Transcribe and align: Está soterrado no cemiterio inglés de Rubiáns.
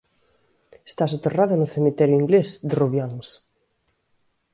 Está 0.89 1.03
soterrado 1.13 1.53
no 1.57 1.71
cemiterio 1.75 2.19
inglés 2.23 2.47
de 2.67 2.73
Rubiáns. 2.79 3.27